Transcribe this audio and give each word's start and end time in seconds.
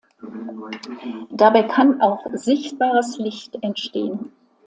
Dabei 1.29 1.61
kann 1.61 2.01
auch 2.01 2.25
sichtbares 2.33 3.19
Licht 3.19 3.59
entstehen. 3.61 4.31